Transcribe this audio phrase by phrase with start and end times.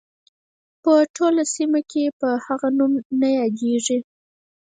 [0.83, 3.99] په ټوله سیمه کې په هغه نوم نه یادیږي.